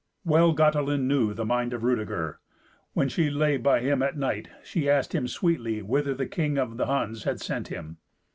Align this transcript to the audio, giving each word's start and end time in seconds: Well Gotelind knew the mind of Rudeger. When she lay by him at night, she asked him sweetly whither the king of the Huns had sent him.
Well 0.25 0.53
Gotelind 0.53 1.07
knew 1.07 1.31
the 1.35 1.45
mind 1.45 1.73
of 1.73 1.83
Rudeger. 1.83 2.39
When 2.93 3.07
she 3.07 3.29
lay 3.29 3.57
by 3.57 3.81
him 3.81 4.01
at 4.01 4.17
night, 4.17 4.47
she 4.63 4.89
asked 4.89 5.13
him 5.13 5.27
sweetly 5.27 5.83
whither 5.83 6.15
the 6.15 6.25
king 6.25 6.57
of 6.57 6.77
the 6.77 6.87
Huns 6.87 7.25
had 7.25 7.39
sent 7.39 7.67
him. 7.67 7.97